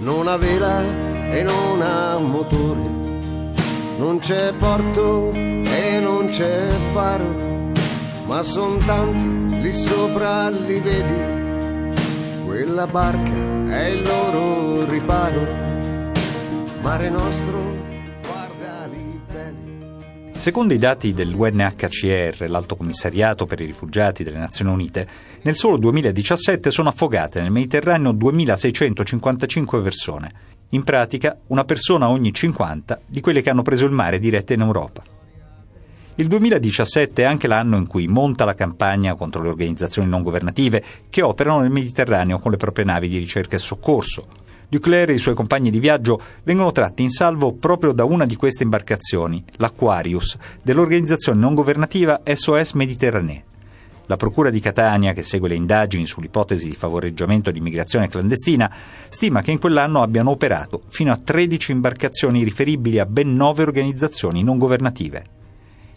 non 0.00 0.26
ha 0.26 0.36
vela 0.36 0.82
e 1.30 1.42
non 1.42 1.80
ha 1.80 2.18
motore, 2.18 2.82
non 3.98 4.18
c'è 4.18 4.52
porto 4.54 5.32
e 5.32 6.00
non 6.00 6.28
c'è 6.28 6.68
faro, 6.92 7.72
ma 8.26 8.42
son 8.42 8.84
tanti 8.84 9.60
lì 9.60 9.72
sopra 9.72 10.48
li 10.48 10.80
vedi, 10.80 11.92
quella 12.44 12.86
barca 12.86 13.70
è 13.70 13.86
il 13.86 14.02
loro 14.02 14.84
riparo, 14.84 15.46
mare 16.80 17.08
nostro 17.08 17.83
Secondo 20.44 20.74
i 20.74 20.78
dati 20.78 21.14
dell'UNHCR, 21.14 22.50
l'Alto 22.50 22.76
Commissariato 22.76 23.46
per 23.46 23.62
i 23.62 23.64
Rifugiati 23.64 24.22
delle 24.22 24.36
Nazioni 24.36 24.70
Unite, 24.70 25.08
nel 25.40 25.54
solo 25.54 25.78
2017 25.78 26.70
sono 26.70 26.90
affogate 26.90 27.40
nel 27.40 27.50
Mediterraneo 27.50 28.12
2655 28.12 29.80
persone, 29.80 30.32
in 30.68 30.84
pratica 30.84 31.38
una 31.46 31.64
persona 31.64 32.10
ogni 32.10 32.30
50 32.30 33.00
di 33.06 33.22
quelle 33.22 33.40
che 33.40 33.48
hanno 33.48 33.62
preso 33.62 33.86
il 33.86 33.92
mare 33.92 34.18
dirette 34.18 34.52
in 34.52 34.60
Europa. 34.60 35.02
Il 36.16 36.28
2017 36.28 37.22
è 37.22 37.24
anche 37.24 37.48
l'anno 37.48 37.78
in 37.78 37.86
cui 37.86 38.06
monta 38.06 38.44
la 38.44 38.54
campagna 38.54 39.14
contro 39.14 39.40
le 39.40 39.48
organizzazioni 39.48 40.10
non 40.10 40.22
governative 40.22 40.84
che 41.08 41.22
operano 41.22 41.60
nel 41.60 41.70
Mediterraneo 41.70 42.38
con 42.38 42.50
le 42.50 42.58
proprie 42.58 42.84
navi 42.84 43.08
di 43.08 43.16
ricerca 43.16 43.56
e 43.56 43.60
soccorso, 43.60 44.26
Duclair 44.68 45.10
e 45.10 45.14
i 45.14 45.18
suoi 45.18 45.34
compagni 45.34 45.70
di 45.70 45.78
viaggio 45.78 46.20
vengono 46.42 46.72
tratti 46.72 47.02
in 47.02 47.10
salvo 47.10 47.52
proprio 47.52 47.92
da 47.92 48.04
una 48.04 48.26
di 48.26 48.36
queste 48.36 48.62
imbarcazioni, 48.62 49.44
l'Aquarius, 49.56 50.36
dell'organizzazione 50.62 51.38
non 51.38 51.54
governativa 51.54 52.22
SOS 52.24 52.72
Mediterranee. 52.72 53.44
La 54.06 54.16
Procura 54.16 54.50
di 54.50 54.60
Catania, 54.60 55.14
che 55.14 55.22
segue 55.22 55.48
le 55.48 55.54
indagini 55.54 56.06
sull'ipotesi 56.06 56.68
di 56.68 56.74
favoreggiamento 56.74 57.50
di 57.50 57.58
immigrazione 57.58 58.08
clandestina, 58.08 58.70
stima 59.08 59.40
che 59.40 59.50
in 59.50 59.58
quell'anno 59.58 60.02
abbiano 60.02 60.30
operato 60.30 60.82
fino 60.88 61.10
a 61.10 61.16
13 61.16 61.72
imbarcazioni 61.72 62.44
riferibili 62.44 62.98
a 62.98 63.06
ben 63.06 63.34
9 63.34 63.62
organizzazioni 63.62 64.42
non 64.42 64.58
governative. 64.58 65.33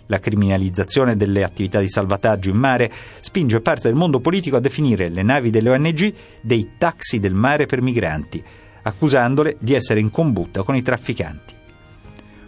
La 0.07 0.19
criminalizzazione 0.19 1.15
delle 1.15 1.43
attività 1.43 1.79
di 1.79 1.89
salvataggio 1.89 2.49
in 2.49 2.57
mare 2.57 2.91
spinge 3.19 3.61
parte 3.61 3.87
del 3.87 3.97
mondo 3.97 4.19
politico 4.19 4.55
a 4.55 4.61
definire 4.61 5.09
le 5.09 5.21
navi 5.21 5.49
delle 5.49 5.69
ONG 5.69 6.13
dei 6.41 6.71
taxi 6.77 7.19
del 7.19 7.33
mare 7.33 7.65
per 7.65 7.81
migranti, 7.81 8.43
accusandole 8.83 9.57
di 9.59 9.73
essere 9.73 9.99
in 9.99 10.09
combutta 10.09 10.63
con 10.63 10.75
i 10.75 10.81
trafficanti. 10.81 11.55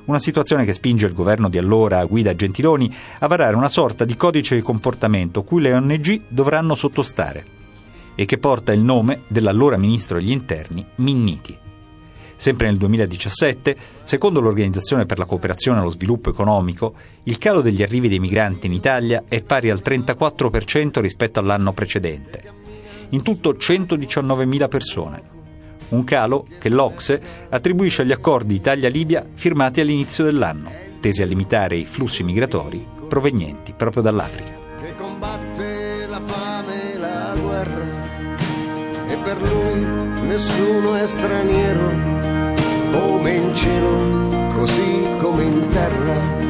Una 0.06 0.20
situazione 0.20 0.66
che 0.66 0.74
spinge 0.74 1.06
il 1.06 1.14
governo 1.14 1.50
di 1.50 1.60
allora, 1.60 2.04
Guida 2.06 2.34
Gentiloni, 2.34 2.92
a 3.20 3.28
varare 3.28 3.56
una 3.56 3.70
sorta 3.70 4.06
di 4.06 4.16
codice 4.16 4.56
di 4.56 4.62
comportamento 4.62 5.44
cui 5.44 5.62
le 5.62 5.74
ONG 5.74 6.22
dovranno 6.30 6.74
sottostare 6.74 7.46
e 8.16 8.26
che 8.26 8.40
porta 8.40 8.72
il 8.72 8.82
nome 8.82 9.22
dell'allora 9.28 9.78
ministro 9.78 10.18
degli 10.18 10.32
interni 10.32 10.84
Minniti. 10.96 11.69
Sempre 12.40 12.68
nel 12.68 12.78
2017, 12.78 13.76
secondo 14.04 14.40
l'Organizzazione 14.40 15.06
per 15.06 15.18
la 15.18 15.26
cooperazione 15.26 15.82
e 15.82 15.84
lo 15.84 15.90
sviluppo 15.90 16.30
economico, 16.30 16.94
il 17.24 17.38
calo 17.38 17.60
degli 17.60 17.84
arrivi 17.84 18.08
dei 18.08 18.20
migranti 18.20 18.68
in 18.68 18.72
Italia 18.72 19.26
è 19.28 19.44
pari 19.44 19.70
al 19.70 19.82
34% 19.84 21.02
rispetto 21.02 21.42
all'anno 21.42 21.74
precedente. 21.74 22.42
In 23.10 23.24
tutto 23.24 23.52
119.000 23.52 24.70
persone. 24.70 25.22
Un 25.90 26.06
calo 26.06 26.48
che 26.58 26.70
l'Ocse 26.70 27.22
attribuisce 27.50 28.04
agli 28.04 28.14
accordi 28.14 28.56
Italia-Libia 28.56 29.28
firmati 29.34 29.82
all'inizio 29.82 30.24
dell'anno, 30.24 30.72
tesi 31.02 31.22
a 31.22 31.26
limitare 31.26 31.76
i 31.76 31.86
flussi 31.86 32.24
migratori 32.24 32.88
provenienti 33.10 33.74
proprio 33.74 34.02
dall'Africa. 34.02 34.58
Che 34.82 34.96
combatte 34.96 36.08
la 36.08 36.22
fame 36.26 36.94
e 36.94 36.98
la 36.98 37.36
guerra 37.38 37.86
e 39.10 39.18
per 39.18 39.42
lui 39.42 40.26
nessuno 40.26 40.96
è 40.96 41.06
straniero 41.06 42.19
come 42.92 43.36
in 43.36 43.56
cielo, 43.56 44.54
così 44.54 45.16
come 45.20 45.44
in 45.44 45.68
terra. 45.70 46.48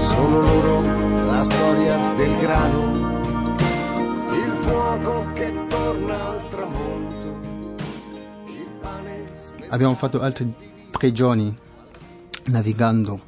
Sono 0.00 0.40
loro 0.40 0.80
la 1.26 1.42
storia 1.42 2.14
del 2.14 2.38
grano, 2.38 3.56
il 4.32 4.52
fuoco 4.62 5.32
che 5.32 5.66
torna 5.68 6.28
al 6.28 6.48
tramonto, 6.48 7.26
il 8.46 8.68
pane. 8.80 9.24
Abbiamo 9.68 9.94
fatto 9.94 10.20
altri 10.20 10.54
tre 10.90 11.12
giorni 11.12 11.56
navigando, 12.44 13.20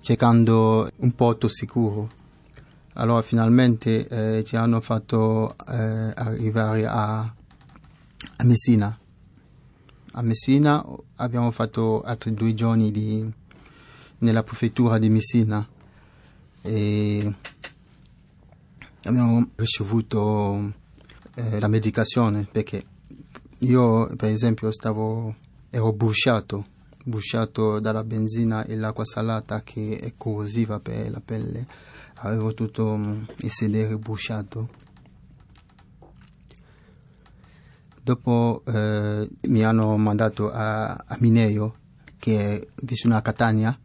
cercando 0.00 0.90
un 0.96 1.12
porto 1.14 1.48
sicuro. 1.48 2.10
Allora 2.94 3.22
finalmente 3.22 4.08
eh, 4.08 4.44
ci 4.44 4.56
hanno 4.56 4.80
fatto 4.80 5.54
eh, 5.68 6.12
arrivare 6.14 6.86
a, 6.86 7.18
a 7.18 8.44
Messina. 8.44 8.98
A 10.18 10.22
Messina 10.22 10.82
abbiamo 11.16 11.50
fatto 11.50 12.00
altri 12.00 12.32
due 12.32 12.54
giorni 12.54 12.90
di- 12.90 13.30
nella 14.20 14.42
prefettura 14.42 14.96
di 14.96 15.10
Messina 15.10 15.66
e 16.62 17.34
abbiamo 19.02 19.50
ricevuto 19.56 20.72
eh, 21.34 21.60
la 21.60 21.68
medicazione 21.68 22.48
perché 22.50 22.82
io 23.58 24.06
per 24.16 24.30
esempio 24.30 24.72
stavo 24.72 25.36
ero 25.68 25.92
bruciato 25.92 26.64
bruciato 27.04 27.78
dalla 27.78 28.02
benzina 28.02 28.64
e 28.64 28.74
l'acqua 28.74 29.04
salata 29.04 29.62
che 29.62 29.98
è 30.00 30.14
corrosiva 30.16 30.78
per 30.78 31.10
la 31.10 31.20
pelle. 31.22 31.66
Avevo 32.20 32.54
tutto 32.54 32.96
mm, 32.96 33.22
il 33.40 33.50
sedere 33.50 33.98
bruciato 33.98 34.84
dopo 38.06 38.62
eh, 38.66 39.28
mi 39.48 39.64
hanno 39.64 39.96
mandato 39.96 40.52
a, 40.52 40.92
a 40.92 41.16
Mineo 41.18 41.74
che 42.18 42.56
è 42.56 42.66
vicino 42.82 43.16
a 43.16 43.20
Catania 43.20 43.76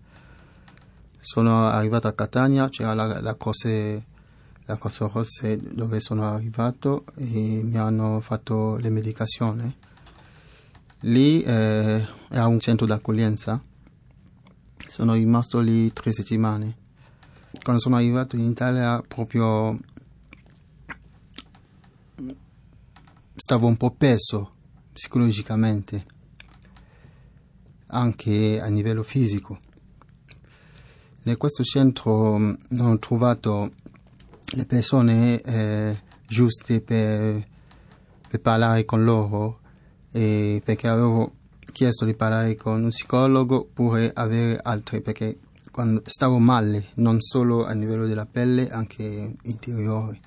sono 1.20 1.68
arrivato 1.68 2.08
a 2.08 2.14
Catania 2.14 2.70
c'era 2.70 2.94
la, 2.94 3.20
la 3.20 3.36
croce 3.36 4.06
la 4.66 4.78
Croce 4.78 5.10
Rosse 5.12 5.60
dove 5.74 6.00
sono 6.00 6.34
arrivato 6.34 7.06
e 7.16 7.62
mi 7.64 7.78
hanno 7.78 8.22
fatto 8.22 8.78
le 8.78 8.90
medicazioni 8.90 9.76
Lì 11.06 11.42
eh, 11.42 12.06
era 12.30 12.46
un 12.46 12.60
centro 12.60 12.86
d'accoglienza. 12.86 13.60
Sono 14.88 15.14
rimasto 15.14 15.60
lì 15.60 15.92
tre 15.94 16.14
settimane. 16.14 16.78
Quando 17.64 17.82
sono 17.82 17.96
arrivato 17.96 18.36
in 18.36 18.44
Italia 18.44 19.02
proprio 19.08 19.80
stavo 23.36 23.68
un 23.68 23.78
po' 23.78 23.92
perso 23.92 24.52
psicologicamente, 24.94 26.06
anche 27.88 28.62
a 28.62 28.68
livello 28.68 29.04
fisico. 29.04 29.60
In 31.24 31.38
questo 31.38 31.64
centro 31.64 32.38
non 32.38 32.58
ho 32.70 33.00
trovato 33.00 33.72
le 34.54 34.66
persone 34.66 35.40
eh, 35.42 36.02
giuste 36.28 36.82
per, 36.82 37.48
per 38.28 38.40
parlare 38.42 38.86
con 38.86 39.04
loro 39.04 39.60
e 40.12 40.62
perché 40.64 40.88
avevo 40.88 41.34
chiesto 41.72 42.06
di 42.06 42.16
parlare 42.16 42.56
con 42.56 42.84
un 42.84 42.90
psicologo 42.90 43.56
oppure 43.56 44.12
avere 44.14 44.60
altri 44.62 45.02
perché 45.02 45.40
quando 45.72 46.02
stavo 46.06 46.38
male 46.38 46.88
non 46.96 47.22
solo 47.22 47.66
a 47.66 47.72
livello 47.74 48.06
della 48.06 48.26
pelle 48.26 48.70
anche 48.70 49.36
interiore 49.44 50.20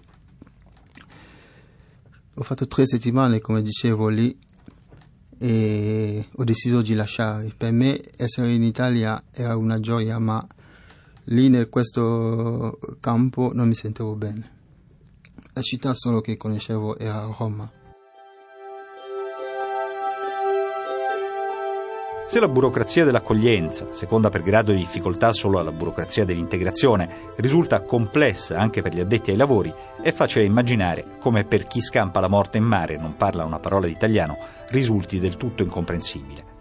ho 2.35 2.43
fatto 2.43 2.67
tre 2.67 2.87
settimane 2.87 3.41
come 3.41 3.63
dicevo 3.63 4.09
lì 4.09 4.37
e 5.39 6.29
ho 6.33 6.45
deciso 6.45 6.83
di 6.83 6.95
lasciare 6.95 7.53
per 7.57 7.73
me 7.73 8.01
essere 8.17 8.53
in 8.53 8.63
Italia 8.63 9.23
era 9.31 9.57
una 9.57 9.79
gioia 9.79 10.19
ma 10.19 10.45
lì 11.25 11.47
in 11.47 11.67
questo 11.71 12.79
campo 13.01 13.53
non 13.55 13.69
mi 13.69 13.75
sentivo 13.75 14.15
bene. 14.15 14.53
La 15.53 15.63
città 15.63 15.95
solo 15.95 16.21
che 16.21 16.37
conoscevo 16.37 16.99
era 16.99 17.33
Roma 17.39 17.71
Se 22.27 22.41
la 22.41 22.49
burocrazia 22.49 23.05
dell'accoglienza, 23.05 23.89
seconda 23.93 24.31
per 24.31 24.43
grado 24.43 24.73
di 24.73 24.79
difficoltà 24.79 25.35
solo 25.35 25.59
alla 25.59 25.73
burocrazia 25.73 26.25
dell'integrazione, 26.25 27.33
risulta 27.37 27.83
complessa 27.83 28.59
anche 28.59 28.81
per 28.81 28.95
gli 28.95 29.01
addetti 29.01 29.31
ai 29.31 29.37
lavori, 29.37 29.73
è 30.01 30.11
facile 30.11 30.47
immaginare 30.47 31.19
come 31.21 31.45
per 31.45 31.67
chi 31.67 31.83
scampa 31.83 32.21
la 32.21 32.29
morte 32.29 32.57
in 32.57 32.65
mare 32.65 32.95
e 32.95 32.97
non 32.99 33.17
parla 33.17 33.45
una 33.45 33.59
parola 33.59 33.87
di 33.87 33.93
italiano 33.93 34.39
risulti 34.71 35.21
del 35.21 35.37
tutto 35.37 35.63
incomprensibile. 35.63 36.53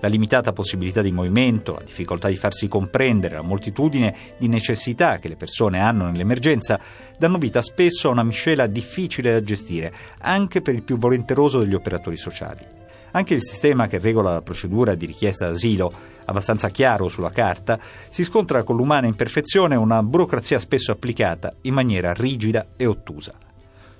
La 0.00 0.08
limitata 0.08 0.52
possibilità 0.52 1.00
di 1.00 1.12
movimento, 1.12 1.72
la 1.72 1.82
difficoltà 1.82 2.28
di 2.28 2.36
farsi 2.36 2.68
comprendere, 2.68 3.36
la 3.36 3.42
moltitudine 3.42 4.14
di 4.36 4.48
necessità 4.48 5.18
che 5.18 5.28
le 5.28 5.36
persone 5.36 5.80
hanno 5.80 6.10
nell'emergenza 6.10 6.78
danno 7.16 7.38
vita 7.38 7.62
spesso 7.62 8.08
a 8.08 8.12
una 8.12 8.22
miscela 8.22 8.66
difficile 8.66 9.32
da 9.32 9.42
gestire, 9.42 9.94
anche 10.18 10.60
per 10.60 10.74
il 10.74 10.82
più 10.82 10.98
volenteroso 10.98 11.60
degli 11.60 11.74
operatori 11.74 12.18
sociali. 12.18 12.75
Anche 13.16 13.32
il 13.32 13.42
sistema 13.42 13.86
che 13.86 13.98
regola 13.98 14.30
la 14.30 14.42
procedura 14.42 14.94
di 14.94 15.06
richiesta 15.06 15.48
d'asilo, 15.48 15.90
abbastanza 16.26 16.68
chiaro 16.68 17.08
sulla 17.08 17.30
carta, 17.30 17.80
si 18.10 18.22
scontra 18.22 18.62
con 18.62 18.76
l'umana 18.76 19.06
imperfezione 19.06 19.74
e 19.74 19.78
una 19.78 20.02
burocrazia 20.02 20.58
spesso 20.58 20.92
applicata 20.92 21.54
in 21.62 21.72
maniera 21.72 22.12
rigida 22.12 22.72
e 22.76 22.84
ottusa. 22.84 23.32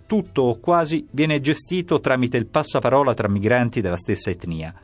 Tutto 0.07 0.43
o 0.43 0.59
quasi 0.61 1.07
viene 1.13 1.41
gestito 1.41 1.99
tramite 1.99 2.37
il 2.37 2.45
passaparola 2.45 3.15
tra 3.15 3.27
migranti 3.27 3.81
della 3.81 3.97
stessa 3.97 4.29
etnia. 4.29 4.75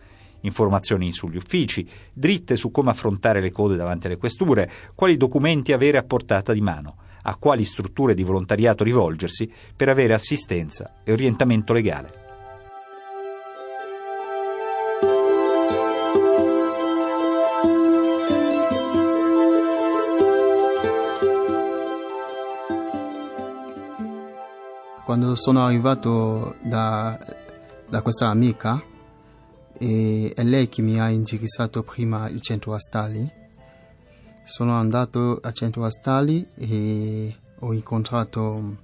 Informazioni 0.40 1.12
sugli 1.12 1.36
uffici, 1.36 1.86
dritte 2.10 2.56
su 2.56 2.70
come 2.70 2.88
affrontare 2.88 3.42
le 3.42 3.52
code 3.52 3.76
davanti 3.76 4.06
alle 4.06 4.16
questure, 4.16 4.70
quali 4.94 5.18
documenti 5.18 5.74
avere 5.74 5.98
a 5.98 6.04
portata 6.04 6.54
di 6.54 6.62
mano, 6.62 6.96
a 7.24 7.36
quali 7.36 7.66
strutture 7.66 8.14
di 8.14 8.22
volontariato 8.22 8.82
rivolgersi 8.82 9.52
per 9.76 9.90
avere 9.90 10.14
assistenza 10.14 11.02
e 11.04 11.12
orientamento 11.12 11.74
legale. 11.74 12.21
Quando 25.22 25.40
sono 25.40 25.64
arrivato 25.64 26.56
da, 26.62 27.16
da 27.88 28.02
questa 28.02 28.26
amica 28.26 28.82
e 29.78 30.32
è 30.34 30.42
lei 30.42 30.68
che 30.68 30.82
mi 30.82 31.00
ha 31.00 31.10
indirizzato 31.10 31.84
prima 31.84 32.28
il 32.28 32.40
centro 32.40 32.74
Astali. 32.74 33.30
Sono 34.42 34.72
andato 34.72 35.38
al 35.40 35.52
centro 35.52 35.84
Astali 35.84 36.44
e 36.56 37.36
ho 37.60 37.72
incontrato 37.72 38.78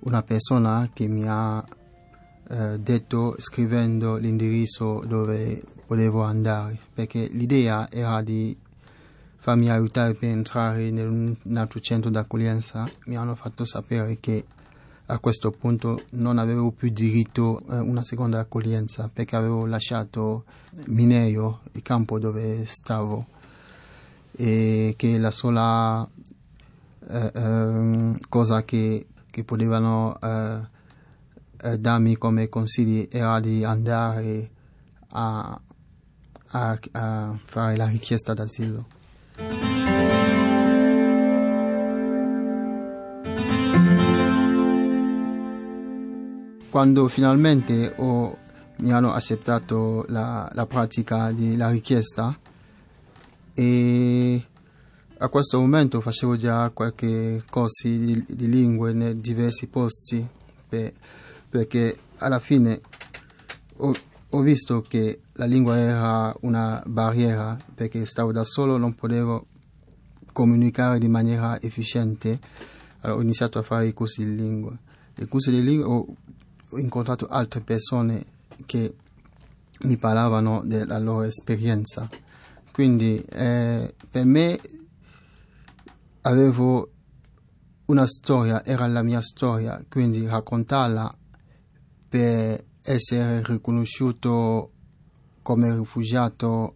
una 0.00 0.22
persona 0.24 0.90
che 0.92 1.06
mi 1.06 1.22
ha 1.28 1.64
eh, 2.48 2.80
detto 2.80 3.36
scrivendo 3.38 4.16
l'indirizzo 4.16 5.04
dove 5.06 5.62
volevo 5.86 6.22
andare 6.24 6.80
perché 6.92 7.28
l'idea 7.30 7.88
era 7.92 8.22
di 8.22 8.58
farmi 9.36 9.70
aiutare 9.70 10.14
per 10.14 10.30
entrare 10.30 10.88
in 10.88 10.98
un 11.46 11.56
altro 11.56 11.78
centro 11.78 12.10
d'accoglienza. 12.10 12.90
Mi 13.04 13.16
hanno 13.16 13.36
fatto 13.36 13.64
sapere 13.64 14.18
che 14.18 14.44
a 15.10 15.18
questo 15.18 15.50
punto 15.50 16.04
non 16.10 16.38
avevo 16.38 16.70
più 16.70 16.88
diritto 16.90 17.62
a 17.66 17.82
una 17.82 18.02
seconda 18.02 18.38
accoglienza 18.38 19.10
perché 19.12 19.34
avevo 19.34 19.66
lasciato 19.66 20.44
Mineo, 20.86 21.60
il 21.72 21.82
campo 21.82 22.20
dove 22.20 22.64
stavo, 22.64 23.26
e 24.32 24.94
che 24.96 25.18
la 25.18 25.32
sola 25.32 26.08
eh, 27.08 27.32
eh, 27.34 28.12
cosa 28.28 28.64
che, 28.64 29.06
che 29.28 29.44
potevano 29.44 30.16
eh, 30.22 30.60
eh, 31.62 31.78
darmi 31.78 32.16
come 32.16 32.48
consigli 32.48 33.08
era 33.10 33.40
di 33.40 33.64
andare 33.64 34.50
a, 35.08 35.60
a, 36.46 36.78
a 36.92 37.38
fare 37.44 37.76
la 37.76 37.86
richiesta 37.86 38.32
d'asilo. 38.32 39.79
Quando 46.70 47.08
finalmente 47.08 47.92
ho, 47.96 48.38
mi 48.76 48.92
hanno 48.92 49.12
accettato 49.12 50.04
la, 50.08 50.48
la 50.54 50.66
pratica 50.66 51.32
della 51.32 51.68
richiesta 51.68 52.38
e 53.52 54.44
a 55.18 55.28
questo 55.28 55.58
momento 55.58 56.00
facevo 56.00 56.36
già 56.36 56.70
qualche 56.70 57.42
corsi 57.50 57.98
di, 57.98 58.24
di 58.26 58.48
lingue 58.48 58.92
in 58.92 59.20
diversi 59.20 59.66
posti 59.66 60.26
per, 60.68 60.92
perché 61.48 61.98
alla 62.18 62.38
fine 62.38 62.80
ho, 63.78 63.94
ho, 64.30 64.40
visto 64.40 64.80
che 64.82 65.20
la 65.32 65.46
lingua 65.46 65.76
era 65.76 66.34
una 66.42 66.82
barriera 66.86 67.58
perché 67.74 68.06
stavo 68.06 68.30
da 68.32 68.44
solo 68.44 68.76
non 68.76 68.94
potevo 68.94 69.46
comunicare 70.32 70.98
di 70.98 71.08
maniera 71.08 71.60
efficiente. 71.60 72.38
Allora 73.00 73.18
ho 73.18 73.22
iniziato 73.22 73.58
a 73.58 73.62
fare 73.62 73.86
i 73.86 73.92
corsi 73.92 74.24
di 74.24 74.36
lingua. 74.36 74.76
I 75.16 75.26
corsi 75.26 75.50
di 75.50 75.62
lingua 75.62 75.88
ho, 75.88 76.06
ho 76.70 76.78
incontrato 76.78 77.26
altre 77.26 77.60
persone 77.60 78.24
che 78.66 78.94
mi 79.82 79.96
parlavano 79.96 80.62
della 80.64 80.98
loro 80.98 81.22
esperienza. 81.22 82.08
Quindi 82.72 83.22
eh, 83.30 83.94
per 84.10 84.24
me 84.24 84.60
avevo 86.22 86.90
una 87.86 88.06
storia, 88.06 88.64
era 88.64 88.86
la 88.86 89.02
mia 89.02 89.20
storia, 89.20 89.84
quindi 89.88 90.26
raccontarla 90.26 91.12
per 92.08 92.64
essere 92.82 93.42
riconosciuto 93.44 94.72
come 95.42 95.76
rifugiato 95.76 96.74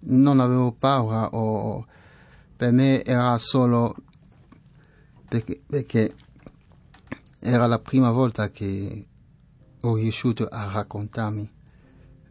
non 0.00 0.40
avevo 0.40 0.72
paura 0.72 1.28
o 1.30 1.84
per 2.56 2.72
me 2.72 3.04
era 3.04 3.36
solo 3.38 3.94
perché, 5.28 5.60
perché 5.64 6.14
era 7.40 7.66
la 7.66 7.78
prima 7.78 8.10
volta 8.10 8.50
che 8.50 9.06
ho 9.80 9.94
riuscito 9.94 10.46
a 10.46 10.70
raccontarmi 10.72 11.50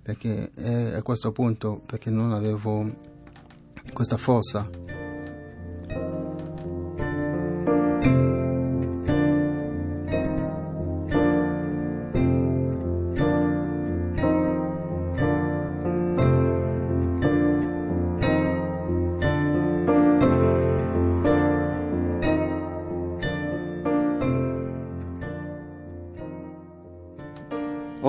perché 0.01 0.51
a 0.95 1.01
questo 1.01 1.31
punto 1.31 1.81
perché 1.85 2.09
non 2.09 2.31
avevo 2.31 2.89
questa 3.93 4.17
forza 4.17 4.69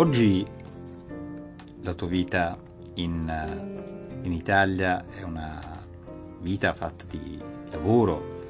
Oggi 0.08 0.42
la 1.82 1.92
tua 1.92 2.06
vita 2.06 2.56
in, 2.94 3.30
in, 4.22 4.32
Italia 4.32 5.04
è 5.06 5.20
una 5.20 5.60
vita 6.40 6.72
fatta 6.72 7.04
di 7.10 7.38
lavoro, 7.70 8.40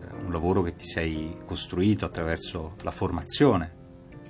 eh, 0.00 0.24
un 0.24 0.32
lavoro 0.32 0.62
che 0.62 0.74
ti 0.74 0.86
sei 0.86 1.36
costruito 1.44 2.06
attraverso 2.06 2.76
la 2.80 2.90
formazione 2.90 3.74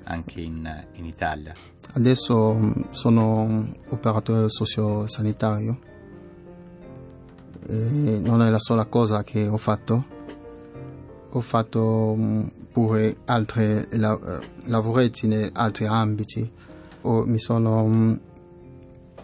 anche 0.06 0.40
in, 0.40 0.86
in 0.94 1.04
Italia. 1.04 1.54
Adesso 1.92 2.52
mm, 2.52 2.72
sono 2.90 3.64
operatore 3.90 4.50
sociosanitario 4.50 5.78
e 7.68 8.18
non 8.20 8.42
è 8.42 8.50
la 8.50 8.58
sola 8.58 8.86
cosa 8.86 9.22
che 9.22 9.46
ho 9.46 9.56
fatto. 9.56 10.04
Ho 11.30 11.40
fatto 11.40 12.16
mm, 12.18 12.46
pure 12.72 13.18
altri 13.26 13.86
lavoretti 14.64 15.26
in 15.26 15.50
altri 15.52 15.86
ambiti 15.86 16.60
o 17.02 17.24
mi 17.24 17.38
sono 17.38 17.82
um, 17.82 18.20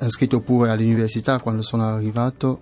iscritto 0.00 0.40
pure 0.40 0.70
all'università 0.70 1.40
quando 1.40 1.62
sono 1.62 1.84
arrivato 1.84 2.60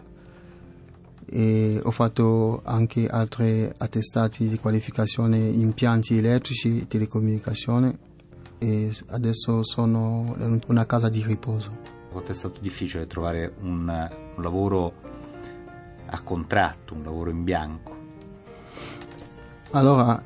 e 1.29 1.81
ho 1.83 1.91
fatto 1.91 2.63
anche 2.65 3.09
altri 3.09 3.69
attestati 3.77 4.49
di 4.49 4.59
qualificazione 4.59 5.39
impianti 5.39 6.17
elettrici 6.17 6.83
e 6.83 6.87
telecomunicazione 6.87 7.99
e 8.59 8.91
adesso 9.09 9.63
sono 9.65 10.35
in 10.39 10.61
una 10.69 10.87
casa 10.87 11.09
di 11.09 11.23
riposo. 11.23 11.95
È 12.25 12.33
stato 12.33 12.61
difficile 12.61 13.07
trovare 13.07 13.53
un, 13.61 14.09
un 14.37 14.43
lavoro 14.43 14.95
a 16.07 16.21
contratto, 16.23 16.95
un 16.95 17.03
lavoro 17.03 17.29
in 17.29 17.45
bianco? 17.45 17.95
Allora, 19.73 20.23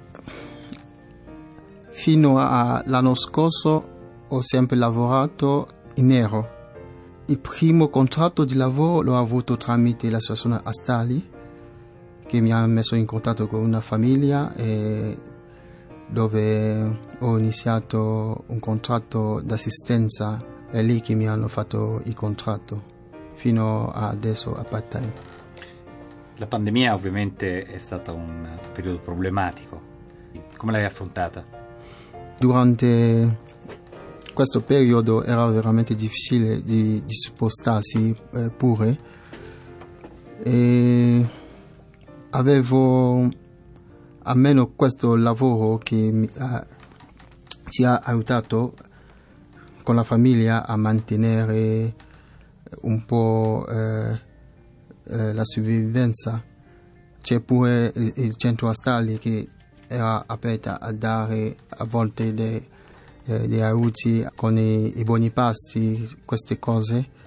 fino 1.90 2.38
all'anno 2.38 3.14
scorso 3.16 3.89
ho 4.33 4.40
sempre 4.43 4.77
lavorato 4.77 5.66
in 5.95 6.07
nero. 6.07 6.59
Il 7.27 7.40
primo 7.40 7.88
contratto 7.88 8.45
di 8.45 8.55
lavoro 8.55 9.03
l'ho 9.03 9.19
avuto 9.19 9.57
tramite 9.57 10.09
l'associazione 10.09 10.61
Astali, 10.62 11.31
che 12.27 12.40
mi 12.40 12.53
ha 12.53 12.64
messo 12.66 12.95
in 12.95 13.07
contatto 13.07 13.49
con 13.49 13.61
una 13.61 13.81
famiglia 13.81 14.53
dove 16.07 16.99
ho 17.19 17.38
iniziato 17.38 18.45
un 18.47 18.59
contratto 18.61 19.40
d'assistenza. 19.40 20.38
È 20.71 20.81
lì 20.81 21.01
che 21.01 21.14
mi 21.14 21.27
hanno 21.27 21.49
fatto 21.49 22.01
il 22.05 22.14
contratto, 22.14 22.85
fino 23.35 23.90
adesso 23.90 24.57
a 24.57 24.62
part-time. 24.62 25.12
La 26.37 26.47
pandemia 26.47 26.95
ovviamente 26.95 27.64
è 27.64 27.79
stato 27.79 28.14
un 28.14 28.49
periodo 28.73 29.01
problematico. 29.01 29.81
Come 30.57 30.71
l'hai 30.71 30.85
affrontata? 30.85 31.45
Durante 32.38 33.49
questo 34.40 34.62
periodo 34.62 35.22
era 35.22 35.44
veramente 35.48 35.94
difficile 35.94 36.62
di, 36.62 37.05
di 37.05 37.14
spostarsi 37.14 38.16
eh, 38.33 38.48
pure 38.48 38.98
e 40.42 41.29
avevo 42.31 43.29
almeno 44.22 44.72
questo 44.74 45.14
lavoro 45.14 45.76
che 45.76 45.94
mi 45.94 46.26
ha, 46.38 46.66
ci 47.68 47.85
ha 47.85 47.98
aiutato 47.98 48.74
con 49.83 49.94
la 49.94 50.05
famiglia 50.05 50.66
a 50.66 50.74
mantenere 50.76 51.94
un 52.81 53.05
po' 53.05 53.66
eh, 53.68 54.20
eh, 55.05 55.33
la 55.35 55.44
sopravvivenza. 55.44 56.42
C'è 57.20 57.40
pure 57.40 57.92
il, 57.94 58.12
il 58.16 58.37
centro 58.37 58.70
astali 58.70 59.18
che 59.18 59.46
era 59.87 60.24
aperto 60.26 60.70
a 60.70 60.92
dare 60.92 61.57
a 61.68 61.85
volte 61.85 62.33
dei 62.33 62.79
eh, 63.26 63.48
di 63.48 63.61
aiuti 63.61 64.26
con 64.35 64.56
i, 64.56 64.98
i 64.98 65.04
buoni 65.04 65.30
pasti, 65.30 66.09
queste 66.24 66.59
cose. 66.59 67.18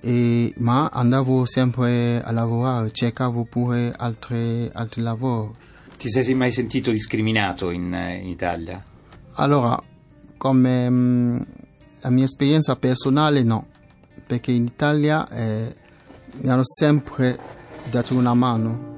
E, 0.00 0.52
ma 0.58 0.88
andavo 0.92 1.44
sempre 1.46 2.22
a 2.22 2.30
lavorare, 2.30 2.92
cercavo 2.92 3.44
pure 3.44 3.92
altri, 3.96 4.68
altri 4.72 5.02
lavori. 5.02 5.54
Ti 5.96 6.08
sei 6.10 6.34
mai 6.34 6.52
sentito 6.52 6.90
discriminato 6.90 7.70
in, 7.70 7.84
in 8.22 8.28
Italia? 8.28 8.82
Allora, 9.34 9.82
come 10.36 10.90
mh, 10.90 10.94
mm, 10.94 11.40
la 12.02 12.10
mia 12.10 12.24
esperienza 12.24 12.76
personale 12.76 13.42
no, 13.42 13.66
perché 14.26 14.52
in 14.52 14.64
Italia 14.64 15.28
eh, 15.28 15.74
mi 16.32 16.48
hanno 16.48 16.64
sempre 16.64 17.38
dato 17.90 18.14
una 18.14 18.34
mano. 18.34 18.94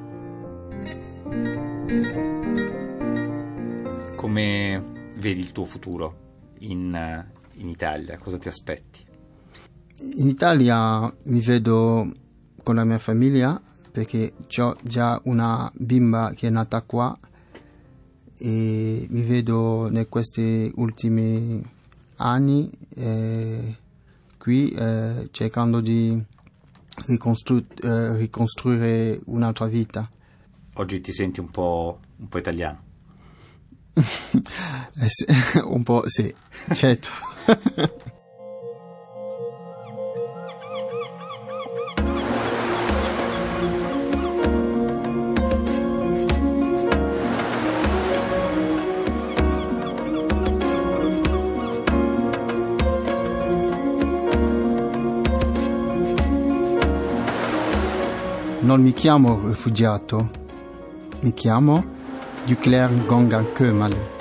Come 4.16 4.97
vedi 5.18 5.40
il 5.40 5.52
tuo 5.52 5.64
futuro 5.64 6.52
in, 6.60 7.26
in 7.54 7.68
Italia? 7.68 8.18
Cosa 8.18 8.38
ti 8.38 8.48
aspetti? 8.48 9.06
In 10.00 10.28
Italia 10.28 11.12
mi 11.24 11.40
vedo 11.40 12.10
con 12.62 12.76
la 12.76 12.84
mia 12.84 12.98
famiglia 12.98 13.60
perché 13.90 14.32
ho 14.58 14.76
già 14.82 15.20
una 15.24 15.70
bimba 15.74 16.32
che 16.34 16.46
è 16.46 16.50
nata 16.50 16.82
qua 16.82 17.16
e 18.38 19.06
mi 19.10 19.22
vedo 19.22 19.88
in 19.90 20.06
questi 20.08 20.70
ultimi 20.76 21.64
anni 22.16 22.70
eh, 22.94 23.76
qui 24.38 24.70
eh, 24.70 25.28
cercando 25.32 25.80
di 25.80 26.24
ricostrui- 27.06 27.66
eh, 27.82 28.16
ricostruire 28.16 29.20
un'altra 29.26 29.66
vita. 29.66 30.08
Oggi 30.74 31.00
ti 31.00 31.12
senti 31.12 31.40
un 31.40 31.50
po', 31.50 31.98
un 32.18 32.28
po 32.28 32.38
italiano? 32.38 32.86
Eh 35.08 35.60
un 35.64 35.82
po' 35.82 36.02
sì, 36.06 36.32
certo. 36.74 37.08
Non 58.60 58.82
mi 58.82 58.92
chiamo 58.92 59.48
rifugiato, 59.48 60.30
mi 61.20 61.32
chiamo 61.32 61.82
Duclerc 62.44 63.06
Gongan 63.06 63.52
Kömale. 63.52 64.17